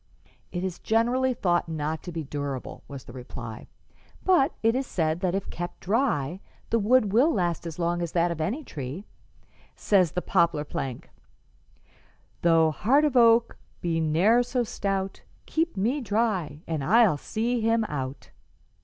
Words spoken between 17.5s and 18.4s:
him out.'